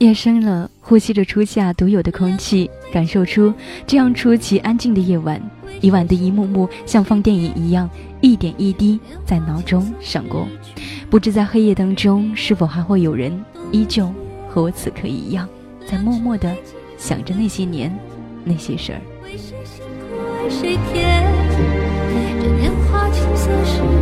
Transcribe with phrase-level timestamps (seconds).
[0.00, 3.52] 夜深了，呼吸着初夏独有的空气，感受出
[3.86, 5.38] 这样出奇安静的夜晚。
[5.82, 7.88] 以往的一幕幕像放电影一样，
[8.22, 10.48] 一点一滴在脑中闪过。
[11.10, 14.10] 不知在黑夜当中，是否还会有人依旧
[14.48, 15.46] 和我此刻一样，
[15.86, 16.56] 在默默的
[16.96, 17.94] 想着那些年
[18.42, 19.00] 那些事儿。
[22.90, 23.99] 晚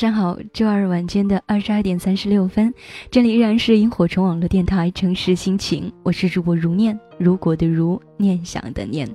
[0.00, 2.72] 上好，周二晚间的二十二点三十六分，
[3.10, 9.06] 这里依然是萤火虫网络电台城市心情，我是主播如念，如果的如，念想的念。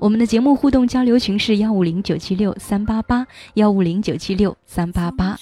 [0.00, 3.24] 我们的节目互动交流群是幺五零九七六三八八
[3.54, 5.38] 幺五零九七六三八八。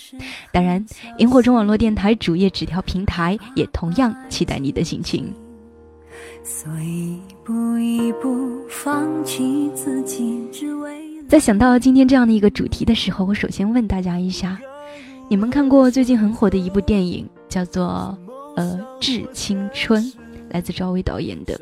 [0.52, 0.84] 当然，
[1.16, 5.32] 萤火虫网络电台主页纸条平台也同样期待你的心情。
[6.44, 10.92] 所以一步一步放弃自己，只为
[11.30, 14.60] 在想到今天这样的一个主题的时候，我首先问大家一下。
[15.28, 18.16] 你们看过最近很火的一部电影，叫做
[18.56, 20.02] 《呃致青春》，
[20.50, 21.58] 来自赵薇导演的。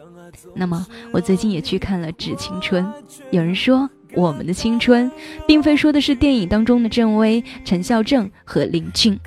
[0.54, 2.84] 那么我最近也去看了《致青春》。
[3.30, 5.10] 有人说，我们的青春，
[5.46, 9.18] 并非说的是电影当中的郑薇、陈孝正和林俊，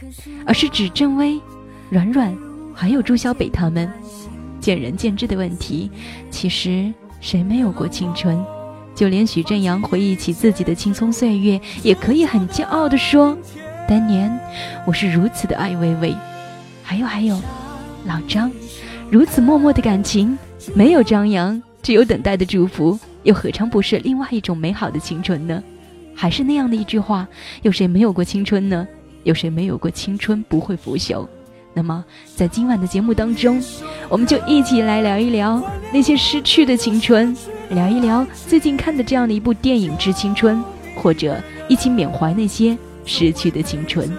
[0.46, 1.40] 而是指郑薇、
[1.90, 2.36] 软软，
[2.74, 3.90] 还有朱小北他们。
[4.60, 5.90] 见仁见智的问题，
[6.30, 8.44] 其实谁没有过青春？
[8.96, 13.38] 就连许正阳回忆起自己的青葱岁月，也可以很骄傲地说。
[13.88, 14.32] 当年
[14.86, 16.16] 我是如此的爱薇薇，
[16.82, 17.40] 还有还有，
[18.06, 18.50] 老张，
[19.10, 20.38] 如此默默的感情，
[20.74, 25.62] 没有张扬，只有等待的祝福，又何尝不是另外一种美好的青春呢？
[26.16, 27.28] 还是那样的一句话，
[27.62, 28.88] 有谁没有过青春呢？
[29.24, 31.28] 有谁没有过青春不会腐朽？
[31.74, 32.04] 那么
[32.36, 33.62] 在今晚的节目当中，
[34.08, 35.62] 我们就一起来聊一聊
[35.92, 37.36] 那些失去的青春，
[37.70, 40.58] 聊一聊最近看的这样的一部电影《致青春》，
[41.02, 42.78] 或者一起缅怀那些。
[43.06, 44.10] 失去的青春。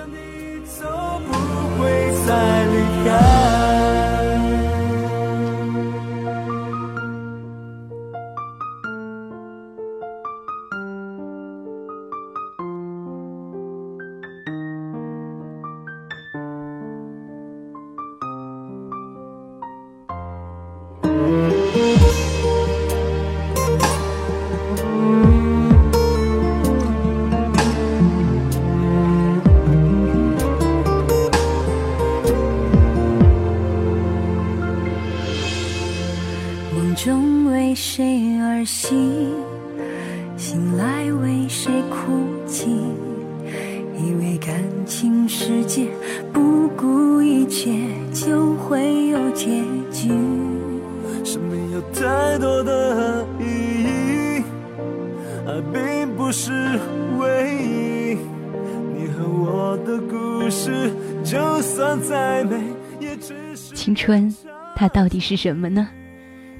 [64.04, 64.30] 春，
[64.76, 65.88] 它到底是什么呢？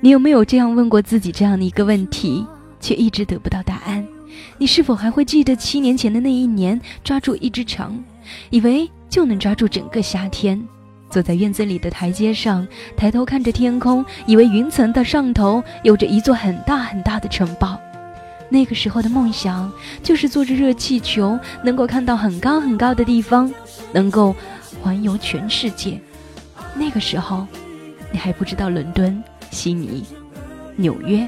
[0.01, 2.43] 你有没有这样问过自己这样的一个问题，
[2.81, 4.03] 却一直得不到答案？
[4.57, 8.03] 你是否还会记得七年前的那一年，抓住一只蝉，
[8.49, 10.59] 以为就能抓住整个夏天？
[11.11, 17.79] 坐在院子里的台阶上，抬头看着天空，以为云层的上头有着一座很大很大的城堡。
[18.49, 19.71] 那个时候的梦想，
[20.03, 23.53] 就是坐着热气球，能够看到很高很高的地方，
[23.93, 24.35] 能够
[24.83, 26.01] 环游全世界。
[26.75, 27.47] 那个时候，
[28.11, 30.05] 你还不知道伦敦、悉尼、
[30.77, 31.27] 纽约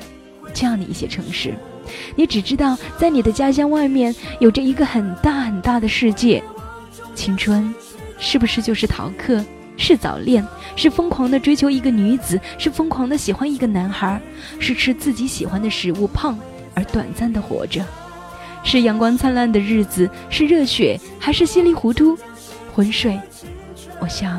[0.53, 1.55] 这样的一些城市，
[2.15, 6.43] 你只知道在你的家乡外面有着一个很大很大的世界。
[7.15, 7.75] 青春，
[8.19, 9.43] 是不是就是逃课、
[9.77, 14.21] 是早恋，是疯狂的追求一个女子，是疯狂的喜欢一个男孩，
[14.59, 16.39] 是吃自己喜欢的食物胖
[16.75, 17.85] 而短暂的活着，
[18.63, 22.19] 是阳光灿烂的日子，是热血还是稀里糊涂
[22.75, 23.19] 昏睡？
[23.99, 24.39] 我想，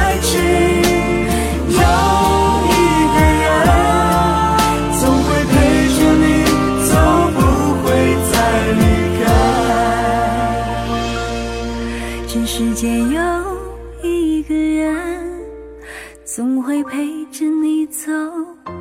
[16.33, 18.09] 总会陪着你走，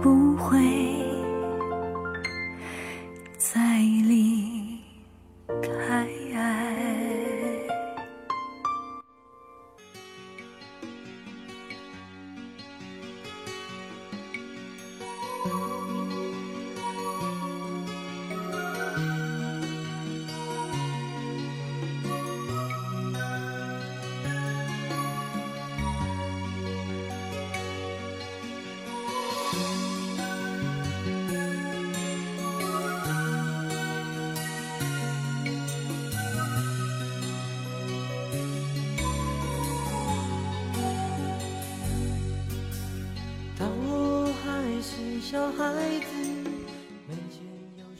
[0.00, 1.19] 不会。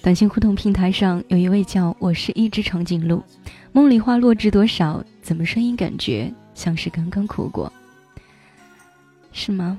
[0.03, 3.23] 短信互动平台上有一位叫我是一只长颈鹿，
[3.73, 5.05] 梦里花落知多少？
[5.23, 7.71] 怎么声音感觉像是刚刚哭过？
[9.31, 9.79] 是吗？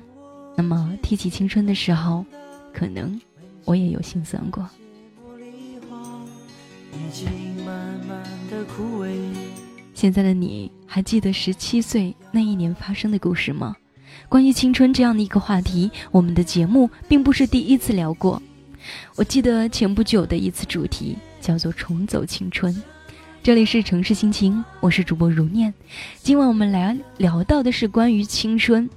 [0.55, 2.23] 那么提起青春的时候，
[2.71, 3.19] 可能
[3.65, 4.69] 我也有心酸过。
[9.93, 13.75] 现在的你还记得十七岁那一年发生的故事吗？
[14.29, 18.41] 关于青春这样的一个话题，我们的节目并不是第一次聊过。
[19.15, 22.75] 我记得前不久的一次主题叫做“重走青春”。
[23.43, 25.73] 这里是城市心情，我是主播如念。
[26.21, 28.87] 今晚我们来聊到的是关于青春，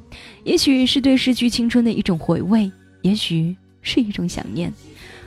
[0.45, 2.71] 也许是对失去青春的一种回味，
[3.03, 4.73] 也许是一种想念。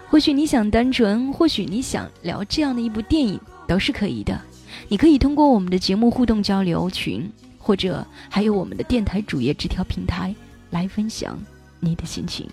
[0.07, 4.39] 或许你想单纯，或许你想聊这样的一部电影，都是可以的。
[4.87, 7.27] 你可以通过我们的节目互动交流群，
[7.67, 10.33] 或者还有我们的电台主页纸条平台
[10.69, 11.37] 来分享
[11.81, 12.49] 你的心情。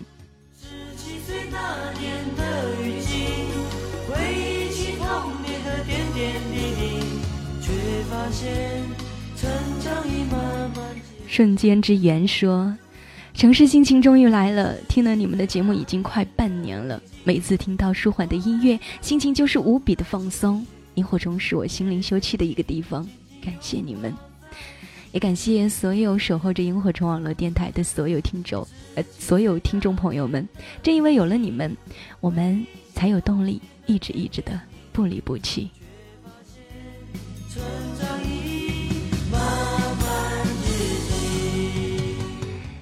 [11.25, 12.75] 瞬间之缘说
[13.33, 17.01] ：“城市心情终于来了，听了你们的节目已经快半年了。
[17.23, 20.65] 每次听到舒缓的音乐，心情就是无比的放松。
[20.95, 23.07] 萤火虫是我心灵休憩的一个地方，
[23.41, 24.13] 感谢你们，
[25.15, 30.45] 也感谢所有守候着萤火虫网络电台的所有听众，呃，所有听众朋友们。
[30.83, 31.73] 正因为有了你们，
[32.19, 34.59] 我们才有动力一直一直的
[34.91, 35.71] 不离不弃。”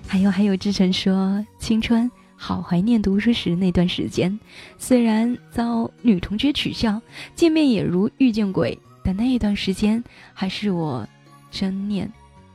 [0.07, 4.39] 还有还有，志成说青春好怀念读书时那段时间，
[4.79, 6.99] 虽然遭女同学取笑，
[7.35, 10.03] 见面也如遇见鬼，但那一段时间
[10.33, 11.07] 还是我
[11.51, 12.11] 真念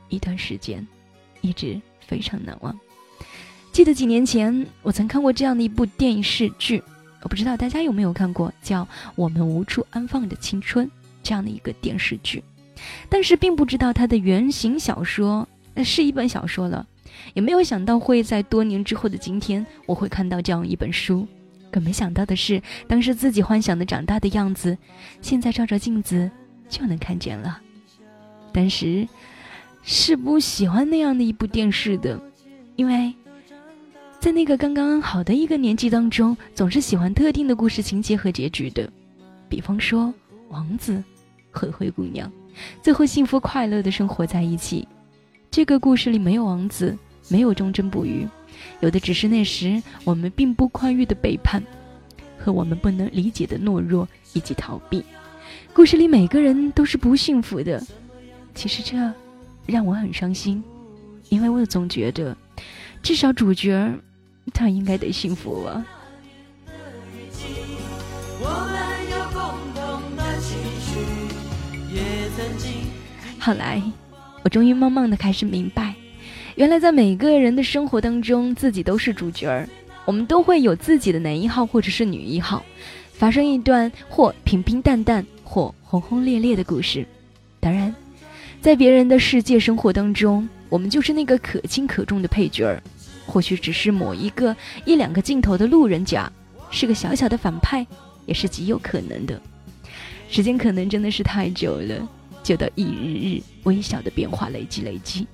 [0.09, 0.85] 一段时间，
[1.41, 2.77] 一直非常难忘。
[3.71, 6.83] 记得几年前我曾看过这样的一部电视剧，
[7.21, 8.83] 我不知道大家有没有看过，叫
[9.15, 10.85] 《我们无处安放的青春》
[11.23, 12.43] 这样的一个电视剧，
[13.07, 16.85] 但是并不知道它的原型小说那是一本小说了。
[17.33, 21.27] 也没有想到会在多年之后的今天，我会看到这样一本书。
[21.71, 24.77] 更没想到的是，当时自己幻想的长大的样子，
[25.21, 26.29] 现在照照镜子
[26.67, 27.61] 就能看见了。
[28.51, 29.07] 当时
[29.83, 32.19] 是不喜欢那样的一部电视的，
[32.75, 33.13] 因为
[34.19, 38.89] 在那个刚刚好的一个年纪当中，总是喜欢特定的故事情节和结局的。
[39.47, 40.13] 比方说，
[40.49, 41.03] 王子
[41.51, 42.31] 和灰姑娘
[42.81, 44.87] 最后幸福快乐的生活在一起。
[45.49, 46.97] 这个故事里没有王子。
[47.31, 48.27] 没有忠贞不渝，
[48.79, 51.61] 有的只是那时我们并不宽裕的背叛，
[52.39, 55.03] 和我们不能理解的懦弱以及逃避。
[55.71, 57.85] 故事里每个人都是不幸福的，
[58.55, 58.97] 其实这
[59.69, 60.63] 让我很伤心，
[61.29, 62.35] 因为我总觉得，
[63.01, 63.89] 至少主角
[64.53, 65.85] 他应该得幸福啊。
[73.39, 73.81] 后来，
[74.43, 75.93] 我终于慢慢的开始明白。
[76.55, 79.67] 原来，在每个人的生活当中，自己都是主角。
[80.05, 82.65] 我们都会有自己的男一号或者是女一号，
[83.13, 87.05] 发生一段或平平淡淡或轰轰烈烈的故事。
[87.59, 87.93] 当然，
[88.61, 92.83] 在别人的世界生活当中，我们就是那个可轻可重的配角儿，
[93.25, 96.31] 或许只是某一个一两个镜头的路人甲，
[96.69, 97.87] 是个小小的反派，
[98.25, 99.41] 也是极有可能的。
[100.29, 102.07] 时间可能真的是太久了，
[102.43, 105.25] 久到一日日微小的变化累积累积，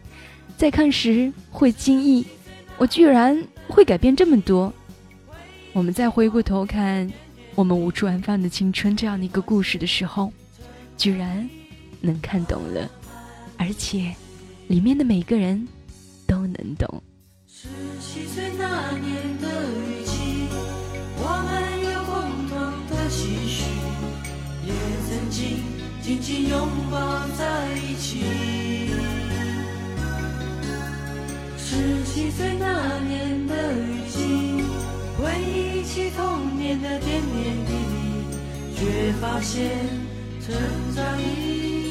[0.56, 2.24] 再看时会惊异，
[2.78, 4.72] 我居然会改变这么多。
[5.74, 7.12] 我们再回过头看
[7.56, 10.32] 我们无处安放的青春这样的一个故事的时候，
[10.96, 11.50] 居然
[12.00, 12.90] 能看懂了，
[13.58, 14.16] 而且
[14.68, 15.68] 里面的每个人
[16.28, 17.04] 都能懂。
[17.48, 17.68] 十
[18.00, 20.48] 七岁那年的雨季，
[21.18, 21.52] 我们
[21.84, 22.14] 有共
[22.48, 22.56] 同
[22.90, 23.64] 的期许，
[24.66, 24.72] 也
[25.08, 25.60] 曾经
[26.02, 28.24] 紧紧拥抱在一起。
[31.58, 34.66] 十七岁那年的雨季。
[35.18, 37.22] 回忆起童年的点点
[37.66, 39.72] 滴滴，却发现
[40.42, 40.54] 成
[40.94, 41.85] 长已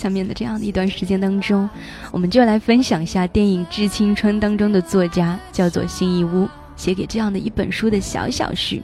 [0.00, 1.68] 下面的这样的一段时间当中，
[2.10, 8.82] 我们就来分享一下电影《致青春》当中的作家叫做辛夷乌写给这样的一本书的小小序，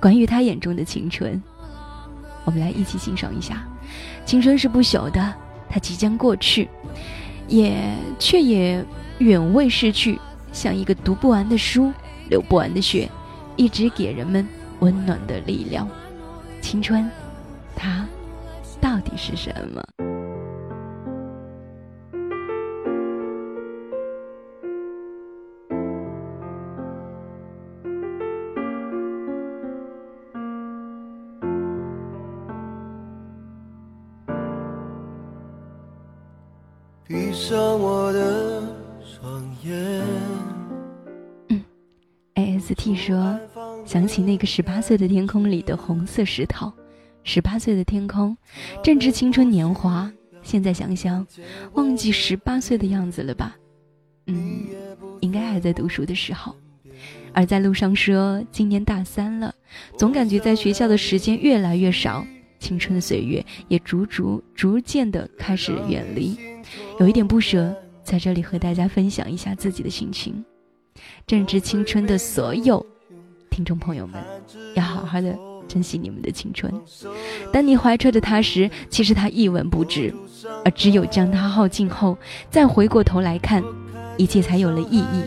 [0.00, 1.40] 关于他眼中的青春。
[2.44, 3.64] 我们来一起欣赏一下。
[4.24, 5.32] 青春是不朽的，
[5.70, 6.68] 它即将过去，
[7.46, 7.80] 也
[8.18, 8.84] 却也
[9.18, 10.18] 远未逝去，
[10.50, 11.92] 像一个读不完的书，
[12.28, 13.08] 流不完的血，
[13.54, 14.44] 一直给人们
[14.80, 15.88] 温暖的力量。
[16.60, 17.08] 青春，
[17.76, 18.04] 它。
[18.78, 19.95] 到底是什么？
[44.26, 46.72] 那个十八岁的天空里的红色石头。
[47.22, 48.36] 十八岁的天空，
[48.82, 50.12] 正值青春年华。
[50.42, 51.24] 现在想想，
[51.74, 53.56] 忘记十八岁的样子了吧？
[54.26, 54.64] 嗯，
[55.20, 56.54] 应该还在读书的时候。
[57.32, 59.54] 而在路上说，今年大三了，
[59.96, 62.26] 总感觉在学校的时间越来越少，
[62.58, 66.36] 青春的岁月也逐逐逐渐的开始远离，
[66.98, 67.74] 有一点不舍。
[68.02, 70.44] 在这里和大家分享一下自己的心情。
[71.26, 72.84] 正值青春的所有
[73.56, 74.22] 听众朋友们，
[74.74, 75.34] 要好好的。
[75.66, 76.70] 珍惜你们的青春。
[77.50, 80.12] 当你怀揣着它时，其实它一文不值；
[80.62, 82.18] 而只有将它耗尽后，
[82.50, 83.64] 再回过头来看，
[84.18, 85.24] 一切才有了意义。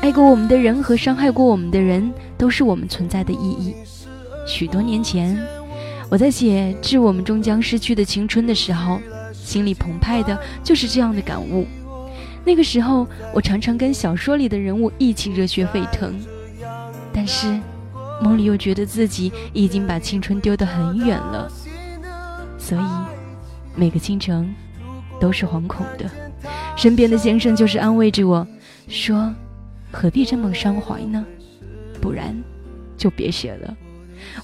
[0.00, 3.74] 爱过我们的人和伤害过我们的人，都是我们存在的意义。
[4.46, 5.36] 许多年前，
[6.08, 9.00] 我在写《致我们终将失去的青春》的时候，
[9.32, 11.66] 心里澎湃的就是这样的感悟。
[12.44, 16.14] 那个时候，我常常跟小说里的人物一起热血沸腾，
[17.12, 17.60] 但是。
[18.22, 21.50] 梦里又觉得自己已经把青春丢得很远了，
[22.58, 22.82] 所以
[23.74, 24.54] 每个清晨
[25.18, 26.04] 都是惶恐的。
[26.76, 28.46] 身边的先生就是安慰着我
[28.88, 29.34] 说
[29.90, 31.24] ：“何必这么伤怀呢？
[31.98, 32.36] 不然
[32.94, 33.74] 就别写了。”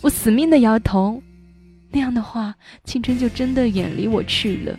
[0.00, 1.22] 我死命的摇头，
[1.90, 2.54] 那样的话，
[2.84, 4.78] 青春就真的远离我去了。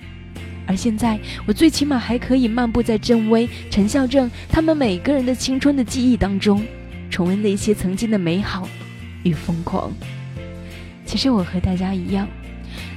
[0.66, 6.66] 而现在，我最起码还可以漫步在郑微、陈孝正他们每个人的青春的记忆当中，
[7.10, 8.68] 重温那些曾经的美好。
[9.24, 9.92] 与疯狂。
[11.06, 12.28] 其实我和大家一样，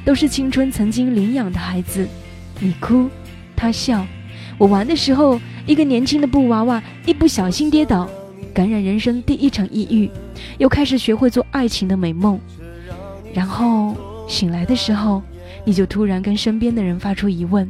[0.04, 2.06] 都是青春曾经领养的孩子。
[2.60, 3.08] 你哭，
[3.56, 4.06] 他笑。
[4.58, 8.08] 我玩的时候，一个年轻的布娃娃一不小心跌倒，
[8.54, 10.08] 感染人生第一场抑郁，
[10.58, 12.38] 又开始学会做爱情的美梦。
[13.32, 13.96] 然后
[14.28, 15.22] 醒来的时候，
[15.64, 17.68] 你就突然跟身边的人发出疑问：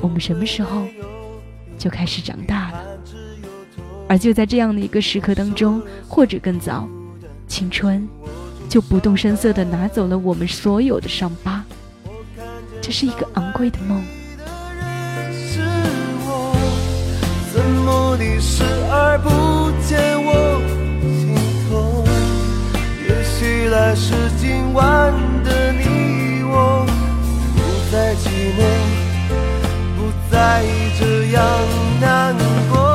[0.00, 0.86] 我们什么时候
[1.78, 2.65] 就开始长大？
[4.08, 6.88] 而就在这样的一个时刻当中，或者更早。
[7.48, 8.08] 青春，
[8.68, 11.64] 就不动声色地拿走了我们所有的伤疤。
[12.80, 14.02] 这是一个昂贵的梦。
[23.68, 25.12] 来世今晚
[25.44, 25.84] 的你。
[28.16, 28.60] 寂寞，
[29.96, 30.64] 不再
[30.98, 31.42] 这样
[32.00, 32.34] 难
[32.70, 32.85] 过。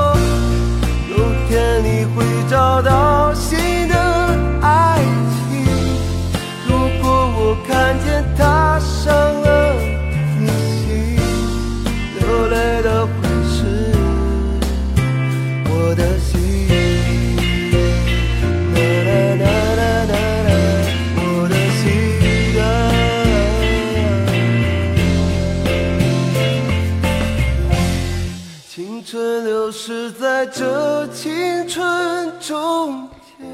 [31.21, 31.31] 青
[31.67, 33.47] 春中间。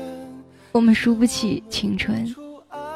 [0.72, 2.34] 我们输不起青春，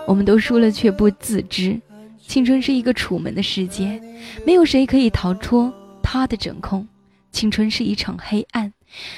[0.08, 1.78] 我们都输了却不自知。
[2.26, 4.02] 青春是一个楚门的世界，
[4.46, 6.88] 没有谁可以逃脱他的掌控。
[7.34, 8.72] 青春是一场黑暗，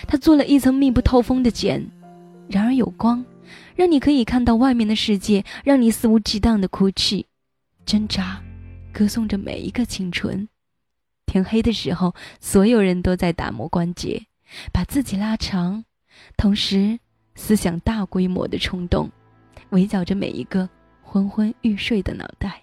[0.08, 1.88] 它做了一层密不透风的茧。
[2.48, 3.24] 然而有光，
[3.76, 7.28] 让你可以看到外面的世界，让你肆无忌惮的哭泣、
[7.86, 8.42] 挣扎，
[8.92, 10.50] 歌颂着每一个青春。
[11.28, 14.24] 天黑的时候，所有人都在打磨关节，
[14.72, 15.84] 把自己拉长，
[16.38, 17.00] 同时
[17.36, 19.10] 思想大规模的冲动，
[19.70, 20.70] 围剿着每一个
[21.02, 22.62] 昏昏欲睡的脑袋。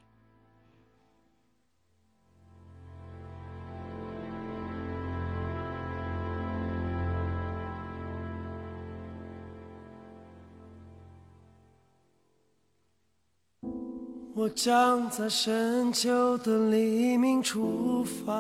[14.32, 18.32] 我将在深秋的黎明出发，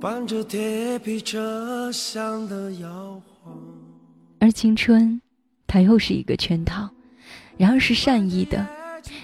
[0.00, 3.52] 伴着铁皮车厢的摇晃。
[4.38, 5.20] 而青春，
[5.66, 6.88] 它又是一个圈套，
[7.56, 8.64] 然而是善意的。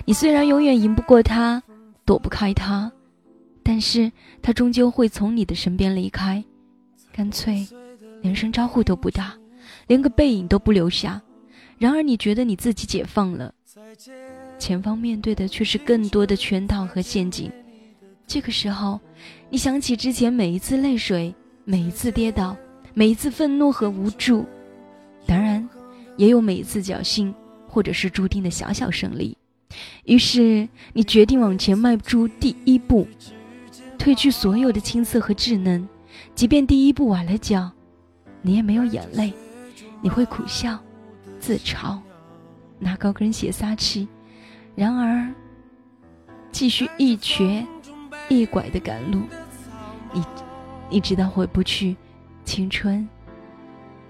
[0.04, 1.62] 你虽然永远赢不过他，
[2.04, 2.90] 躲不开他，
[3.62, 4.11] 但是
[4.43, 6.43] 他终究会从你的身边离开，
[7.12, 7.64] 干脆
[8.21, 9.33] 连声招呼都不打，
[9.87, 11.23] 连个背影都不留下。
[11.78, 13.54] 然而你觉得你自己解放了，
[14.59, 17.49] 前方面对的却是更多的圈套和陷阱。
[18.26, 18.99] 这个时候，
[19.55, 21.33] 你想起之前每一次泪水，
[21.64, 22.57] 每一次跌倒，
[22.93, 24.45] 每一次愤怒和无助，
[25.29, 25.69] 当然，
[26.17, 27.33] 也有每一次侥幸
[27.69, 29.38] 或者是注定的小小胜利。
[30.07, 33.07] 于是，你决定往前迈出第一步，
[33.97, 35.88] 褪去所有的青涩和稚嫩。
[36.35, 37.71] 即便第一步崴了脚，
[38.43, 39.33] 你也没有眼泪，
[40.03, 40.77] 你会苦笑。
[41.38, 41.97] 自嘲，
[42.81, 44.09] 拿高跟鞋撒气，
[44.75, 45.33] 然而
[46.51, 47.64] 继续一瘸
[48.29, 49.21] 一拐的赶路。
[50.14, 50.24] 你，
[50.88, 51.96] 你知道回不去，
[52.44, 53.07] 青春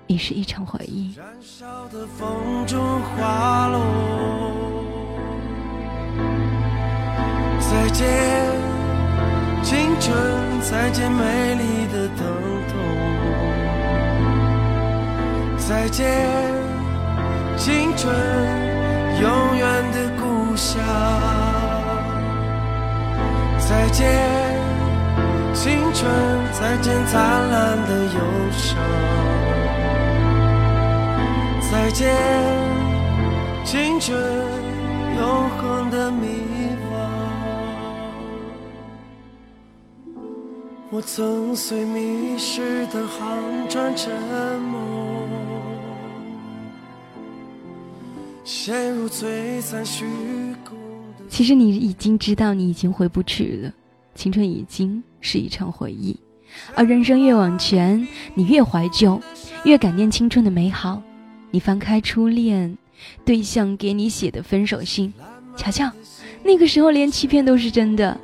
[0.06, 1.12] 已是一场回忆。
[1.16, 3.80] 燃烧的风中滑落。
[7.58, 8.06] 再见，
[9.62, 10.14] 青春，
[10.60, 12.24] 再见美丽的疼
[12.68, 12.78] 痛。
[15.58, 16.04] 再见。
[17.56, 18.14] 青春，
[19.22, 20.84] 永远的故乡。
[23.58, 24.04] 再见，
[25.64, 26.04] 青春，
[26.52, 28.20] 再见灿烂的忧
[28.52, 28.76] 伤。
[31.72, 32.14] 再见，
[33.64, 34.14] 青春，
[35.16, 36.26] 永恒的迷
[36.92, 36.94] 惘。
[40.90, 44.12] 我曾随迷失的航船沉
[44.60, 44.76] 没。
[48.44, 50.04] 陷入璀璨虚
[50.62, 50.76] 空
[51.30, 53.72] 其实你已经知道，你已经回不去了。
[54.14, 56.18] 青春已经是一场回忆，
[56.74, 59.20] 而人生越往前，你越怀旧，
[59.64, 61.02] 越感念青春的美好。
[61.50, 62.76] 你翻开初恋
[63.24, 65.12] 对象给你写的分手信，
[65.56, 65.90] 瞧瞧，
[66.42, 68.18] 那个时候连欺骗都是真的。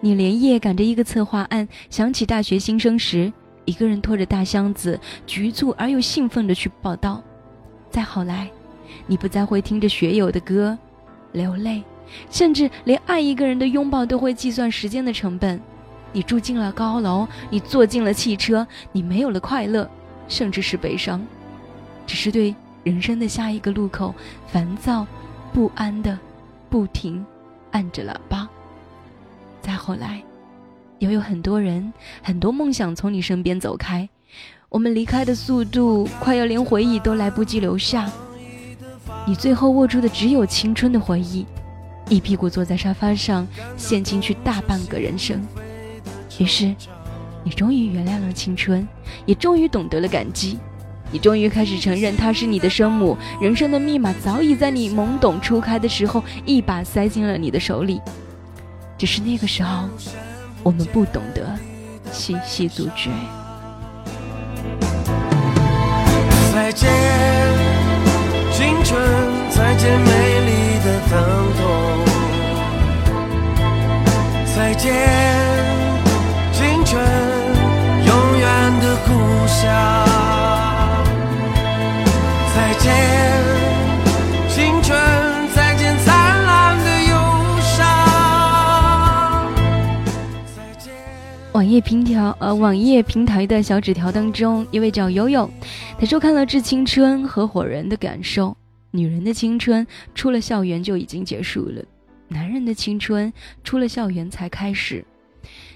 [0.00, 3.32] 你连夜赶着一个策划案，想起大学新生时，
[3.64, 7.22] 一个人拖着大箱子，局促而又兴奋地去报道。
[7.90, 8.50] 再后来。
[9.06, 10.78] 你不再会听着学友的歌
[11.32, 11.82] 流泪，
[12.30, 15.60] 甚至连爱一个人的拥抱都会计算时间的成本。
[16.12, 19.88] 你住进了高楼，你坐进了汽车，你没有了快乐，
[20.28, 21.20] 甚至是悲伤，
[22.06, 24.14] 只是对人生的下一个路口
[24.46, 25.06] 烦躁
[25.52, 26.18] 不安的
[26.70, 27.24] 不停
[27.72, 28.48] 按着喇叭。
[29.60, 30.22] 再后来，
[31.00, 34.08] 又有很多人、很多梦想从你身边走开，
[34.68, 38.08] 我们离开的速度快要连回忆都来不及留下。
[39.26, 41.44] 你最后握住的只有青春的回忆，
[42.08, 45.40] 一屁股坐在沙发上，陷进去大半个人生。
[46.38, 46.74] 于是，
[47.42, 48.86] 你终于原谅了青春，
[49.24, 50.58] 也终于懂得了感激。
[51.10, 58.00] 你终于开始承认她是你的生母，人生的密码早已在你懵懂初开的时候一把塞进了你的手里。
[58.98, 59.88] 只是那个时候，
[60.62, 61.56] 我们不懂得
[62.12, 63.10] 细细咀嚼。
[66.52, 66.90] 再见。
[68.52, 69.02] 青春，
[69.50, 71.12] 再见美丽的疼
[71.58, 71.93] 痛。
[74.54, 74.92] 再见，
[76.52, 77.04] 青春，
[78.06, 79.10] 永远的故
[79.48, 79.66] 乡。
[82.54, 82.94] 再见，
[84.48, 84.96] 青春，
[85.52, 87.16] 再见灿烂的忧
[87.62, 89.52] 伤。
[90.56, 90.92] 再见。
[91.50, 95.50] 网页平条呃，网页平台的小纸条当中，一位叫悠悠，
[95.98, 98.56] 他说看了《致青春》合伙人的感受：
[98.92, 101.82] 女人的青春出了校园就已经结束了。
[102.28, 103.32] 男人的青春
[103.62, 105.04] 出了校园才开始，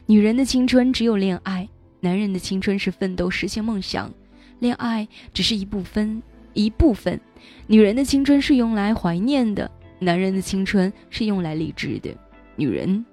[0.06, 1.68] 女人的青春只有恋爱，
[2.00, 4.12] 男人的青春是奋斗实现梦想，
[4.58, 6.22] 恋爱只是一部分
[6.54, 7.20] 一部分。
[7.66, 12.10] 女人的青春是用来怀念的，男人的青春是用来励志的。
[12.56, 13.04] 女人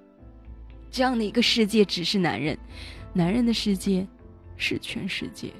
[0.90, 2.58] 这样的一个世界只是男人，
[3.12, 4.06] 男人的世界
[4.56, 5.50] 是全世界。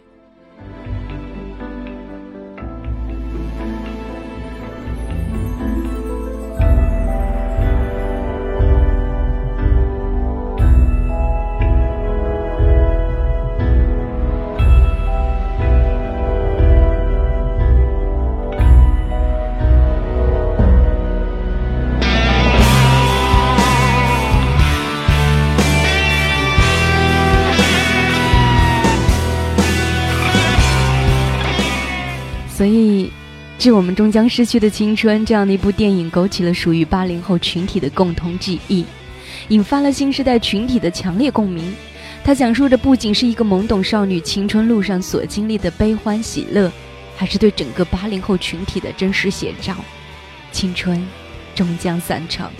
[32.57, 33.05] 所以，
[33.59, 38.83] 《致我们终将逝去的青春》这样的一部电影，勾起了属于八零后群体的共同记忆，
[39.49, 41.71] 引发了新时代群体的强烈共鸣。
[42.25, 46.73] 它讲述的不仅是一个懵懂少女青春路上所经历的悲欢喜乐，
[47.15, 49.77] 还是对整个八零后群体的真实写照。
[50.51, 51.07] 青春
[51.55, 52.51] 终将散场，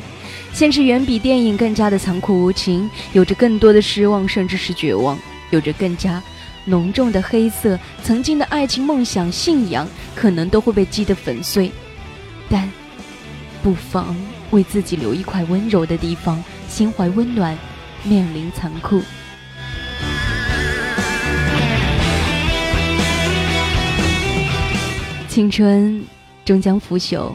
[0.53, 6.23] 现实远比电影更加的残酷无情，有着更多的失望，甚至是绝望，有着更加。
[6.67, 11.71] 浓重的黑色，曾经的爱情、梦想、信仰，可能都会被击得粉碎。
[12.51, 12.69] 但，
[13.63, 14.17] 不妨
[14.51, 17.57] 为自己留一块温柔的地方，心怀温暖，
[18.03, 19.01] 面临残酷。
[25.29, 26.03] 青春
[26.45, 27.33] 终将腐朽，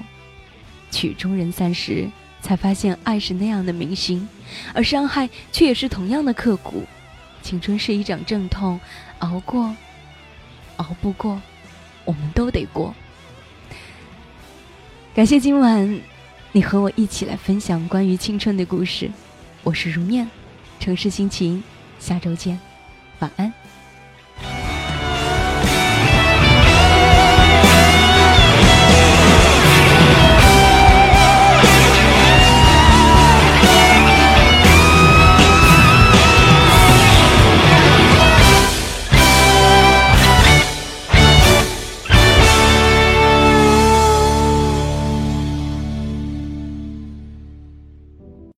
[0.90, 2.10] 曲终人散时，
[2.42, 4.28] 才发现爱是那样的铭心，
[4.74, 6.84] 而伤害却也是同样的刻骨。
[7.42, 8.80] 青春是一场阵痛，
[9.20, 9.76] 熬过，
[10.78, 11.42] 熬不过，
[12.06, 12.94] 我们都得过。
[15.14, 16.02] 感谢今晚
[16.52, 19.12] 你和我一起来分享关于青春的故事，
[19.64, 20.30] 我是如念，
[20.80, 21.64] 城市心情，
[22.00, 22.60] 下周见，
[23.20, 23.61] 晚安。